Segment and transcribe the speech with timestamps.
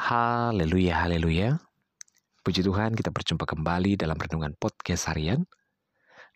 [0.00, 1.60] Haleluya, haleluya.
[2.40, 5.44] Puji Tuhan kita berjumpa kembali dalam Renungan Podcast Harian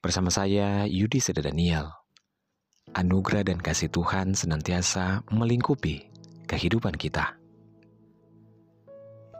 [0.04, 1.88] bersama saya Yudi Seda Daniel.
[2.92, 6.04] Anugerah dan kasih Tuhan senantiasa melingkupi
[6.44, 7.40] kehidupan kita.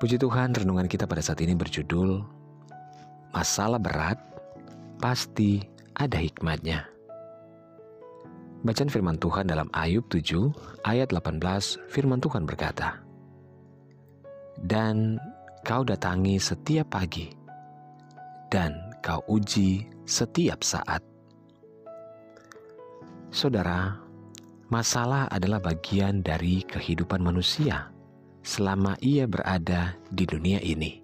[0.01, 2.25] Puji Tuhan renungan kita pada saat ini berjudul
[3.37, 4.17] Masalah berat
[5.05, 5.61] pasti
[6.01, 6.89] ada hikmatnya.
[8.65, 10.49] Bacaan firman Tuhan dalam Ayub 7
[10.89, 11.45] ayat 18
[11.93, 13.05] firman Tuhan berkata,
[14.59, 15.19] Dan
[15.67, 17.33] kau datangi setiap pagi,
[18.53, 21.03] dan kau uji setiap saat.
[23.35, 23.99] Saudara,
[24.71, 27.91] masalah adalah bagian dari kehidupan manusia
[28.47, 31.03] selama ia berada di dunia ini.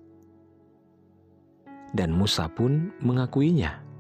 [1.91, 3.91] Dan Musa pun mengakuinya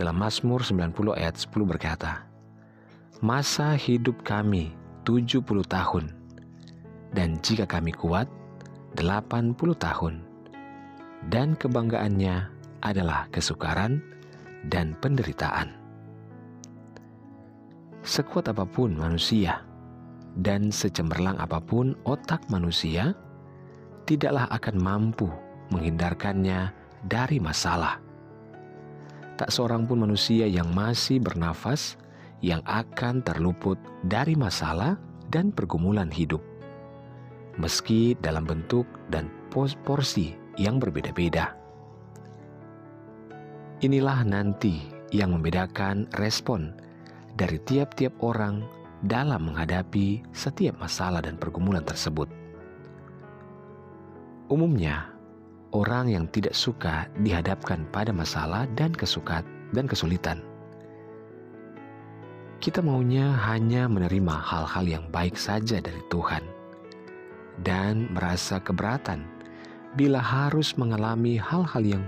[0.00, 2.24] dalam Mazmur 90 ayat 10 berkata,
[3.20, 4.72] Masa hidup kami
[5.04, 6.16] 70 tahun,
[7.14, 8.26] dan jika kami kuat,
[8.98, 10.14] 80 tahun.
[11.28, 12.48] Dan kebanggaannya
[12.80, 14.00] adalah kesukaran
[14.66, 15.74] dan penderitaan.
[18.00, 19.60] Sekuat apa pun manusia,
[20.40, 23.12] dan secemerlang apa pun otak manusia,
[24.08, 25.28] tidaklah akan mampu
[25.68, 26.72] menghindarkannya
[27.04, 28.00] dari masalah
[29.40, 31.96] tak seorang pun manusia yang masih bernafas
[32.44, 35.00] yang akan terluput dari masalah
[35.32, 36.44] dan pergumulan hidup.
[37.60, 41.52] Meski dalam bentuk dan porsi yang berbeda-beda.
[43.84, 44.80] Inilah nanti
[45.12, 46.72] yang membedakan respon
[47.36, 48.64] dari tiap-tiap orang
[49.04, 52.32] dalam menghadapi setiap masalah dan pergumulan tersebut.
[54.48, 55.12] Umumnya,
[55.76, 59.44] orang yang tidak suka dihadapkan pada masalah dan kesukat
[59.76, 60.40] dan kesulitan.
[62.60, 66.59] Kita maunya hanya menerima hal-hal yang baik saja dari Tuhan
[67.62, 69.26] dan merasa keberatan
[69.98, 72.04] bila harus mengalami hal-hal yang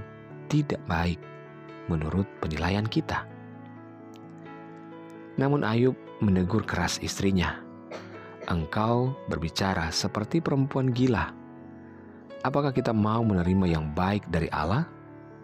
[0.46, 1.18] tidak baik
[1.90, 3.26] menurut penilaian kita.
[5.40, 7.58] Namun Ayub menegur keras istrinya,
[8.46, 11.32] "Engkau berbicara seperti perempuan gila."
[12.42, 14.86] Apakah kita mau menerima yang baik dari Allah,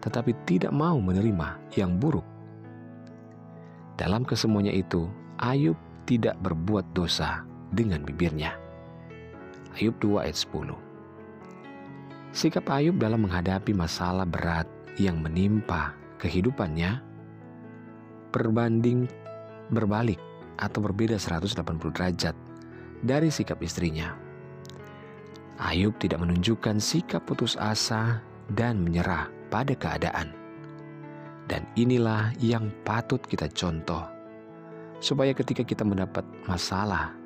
[0.03, 2.27] tetapi tidak mau menerima yang buruk?
[3.99, 5.07] Dalam kesemuanya itu,
[5.39, 5.75] Ayub
[6.07, 8.68] tidak berbuat dosa dengan bibirnya.
[9.77, 10.73] Ayub 2 ayat 10
[12.29, 14.69] Sikap Ayub dalam menghadapi masalah berat
[15.01, 17.01] yang menimpa kehidupannya
[18.29, 19.09] berbanding
[19.73, 20.21] berbalik
[20.61, 21.55] atau berbeda 180
[21.95, 22.35] derajat
[23.01, 24.13] dari sikap istrinya.
[25.59, 30.31] Ayub tidak menunjukkan sikap putus asa dan menyerah pada keadaan.
[31.49, 34.05] Dan inilah yang patut kita contoh,
[35.01, 37.17] supaya ketika kita mendapat masalah,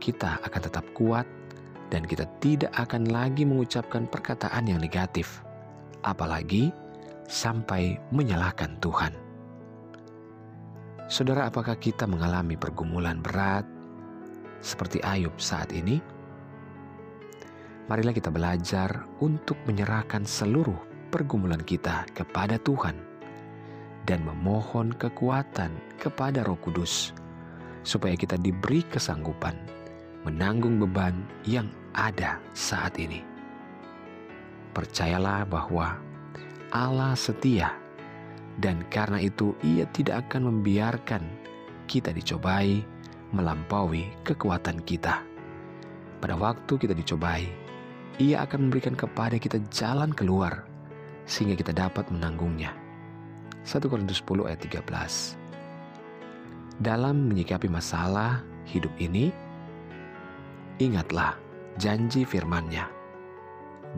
[0.00, 1.28] kita akan tetap kuat
[1.88, 5.40] dan kita tidak akan lagi mengucapkan perkataan yang negatif,
[6.04, 6.72] apalagi
[7.28, 9.12] sampai menyalahkan Tuhan.
[11.08, 13.64] Saudara, apakah kita mengalami pergumulan berat
[14.60, 16.18] seperti Ayub saat ini?
[17.88, 20.76] marilah kita belajar untuk menyerahkan seluruh
[21.08, 22.94] pergumulan kita kepada Tuhan
[24.04, 27.16] dan memohon kekuatan kepada Roh Kudus
[27.88, 29.56] supaya kita diberi kesanggupan
[30.26, 31.14] menanggung beban
[31.46, 33.22] yang ada saat ini.
[34.74, 35.98] Percayalah bahwa
[36.70, 37.74] Allah setia
[38.58, 41.22] dan karena itu ia tidak akan membiarkan
[41.88, 42.82] kita dicobai
[43.32, 45.22] melampaui kekuatan kita.
[46.18, 47.46] Pada waktu kita dicobai,
[48.18, 50.66] ia akan memberikan kepada kita jalan keluar
[51.28, 52.74] sehingga kita dapat menanggungnya.
[53.62, 55.36] 1 Korintus 10 ayat 13
[56.82, 59.30] Dalam menyikapi masalah hidup ini,
[60.78, 61.34] ingatlah
[61.78, 62.90] janji firman-Nya.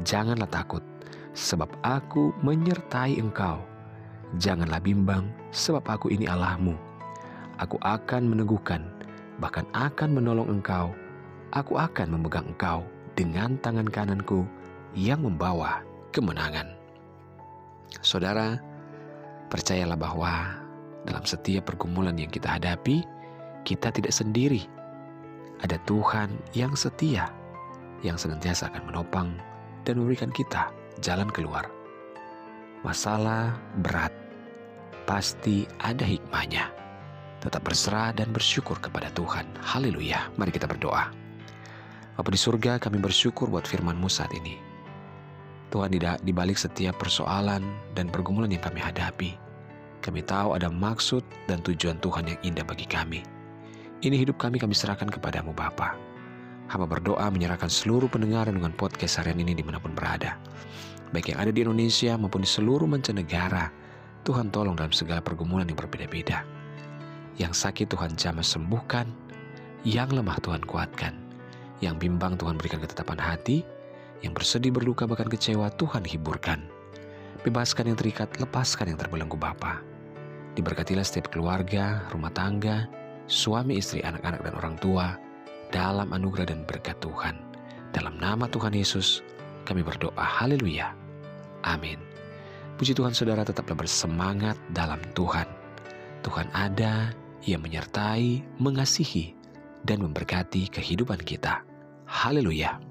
[0.04, 0.84] Janganlah takut,
[1.32, 3.60] sebab aku menyertai engkau.
[4.38, 6.76] Janganlah bimbang, sebab aku ini Allahmu.
[7.58, 8.86] Aku akan meneguhkan,
[9.42, 10.94] bahkan akan menolong engkau.
[11.50, 12.86] Aku akan memegang engkau
[13.18, 14.46] dengan tangan kananku
[14.94, 15.82] yang membawa
[16.14, 16.70] kemenangan.
[18.00, 18.54] Saudara,
[19.50, 20.62] percayalah bahwa
[21.02, 23.02] dalam setiap pergumulan yang kita hadapi,
[23.66, 24.62] kita tidak sendiri.
[25.60, 27.28] Ada Tuhan yang setia,
[28.00, 29.28] yang senantiasa akan menopang
[29.84, 30.72] dan memberikan kita
[31.04, 31.68] jalan keluar.
[32.80, 34.12] Masalah berat
[35.04, 36.72] pasti ada hikmahnya.
[37.40, 39.48] Tetap berserah dan bersyukur kepada Tuhan.
[39.60, 40.28] Haleluya.
[40.36, 41.12] Mari kita berdoa.
[42.16, 44.60] Bapak di surga kami bersyukur buat firman-Mu saat ini.
[45.72, 47.62] Tuhan di balik setiap persoalan
[47.94, 49.38] dan pergumulan yang kami hadapi,
[50.00, 53.39] kami tahu ada maksud dan tujuan Tuhan yang indah bagi kami.
[54.00, 55.92] Ini hidup kami kami serahkan kepadamu Bapa.
[56.72, 60.40] Hamba berdoa menyerahkan seluruh pendengar dengan podcast harian ini di mana pun berada.
[61.12, 63.68] Baik yang ada di Indonesia maupun di seluruh mancanegara.
[64.24, 66.48] Tuhan tolong dalam segala pergumulan yang berbeda-beda.
[67.36, 69.04] Yang sakit Tuhan jamah sembuhkan.
[69.84, 71.12] Yang lemah Tuhan kuatkan.
[71.84, 73.68] Yang bimbang Tuhan berikan ketetapan hati.
[74.24, 76.64] Yang bersedih berluka bahkan kecewa Tuhan hiburkan.
[77.44, 79.84] Bebaskan yang terikat, lepaskan yang terbelenggu Bapa.
[80.56, 82.88] Diberkatilah setiap keluarga, rumah tangga,
[83.30, 85.06] suami istri, anak-anak dan orang tua,
[85.70, 87.38] dalam anugerah dan berkat Tuhan.
[87.94, 89.22] Dalam nama Tuhan Yesus,
[89.62, 90.18] kami berdoa.
[90.18, 90.90] Haleluya.
[91.62, 92.02] Amin.
[92.74, 95.46] Puji Tuhan saudara tetaplah bersemangat dalam Tuhan.
[96.26, 97.14] Tuhan ada,
[97.46, 99.32] Ia menyertai, mengasihi,
[99.86, 101.64] dan memberkati kehidupan kita.
[102.04, 102.89] Haleluya.